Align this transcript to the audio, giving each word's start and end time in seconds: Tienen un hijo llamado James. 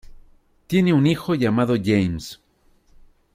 Tienen 0.65 0.95
un 0.95 1.05
hijo 1.05 1.35
llamado 1.35 1.75
James. 1.75 2.41